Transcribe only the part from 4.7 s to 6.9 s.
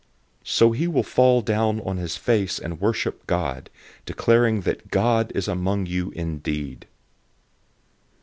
God is among you indeed.